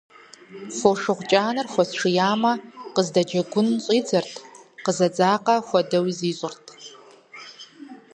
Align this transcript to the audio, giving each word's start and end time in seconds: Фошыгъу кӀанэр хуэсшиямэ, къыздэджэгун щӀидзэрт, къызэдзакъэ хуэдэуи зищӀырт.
Фошыгъу 0.77 1.25
кӀанэр 1.29 1.67
хуэсшиямэ, 1.71 2.51
къыздэджэгун 2.95 3.67
щӀидзэрт, 3.83 4.33
къызэдзакъэ 4.83 5.55
хуэдэуи 5.67 6.11
зищӀырт. 6.17 6.65